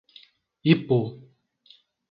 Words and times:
Ipu 0.71 0.99